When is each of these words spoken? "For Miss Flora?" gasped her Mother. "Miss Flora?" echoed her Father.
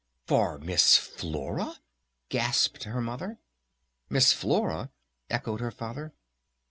"For 0.25 0.57
Miss 0.57 0.97
Flora?" 0.97 1.75
gasped 2.29 2.85
her 2.85 3.01
Mother. 3.01 3.37
"Miss 4.09 4.33
Flora?" 4.33 4.89
echoed 5.29 5.61
her 5.61 5.69
Father. 5.69 6.11